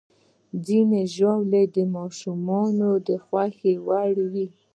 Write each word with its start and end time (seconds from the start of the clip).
ځینې 0.65 1.01
ژاولې 1.15 1.63
د 1.75 1.77
ماشومانو 1.95 2.89
د 3.07 3.09
خوښې 3.25 3.73
وړ 3.87 4.13
وي. 4.31 4.47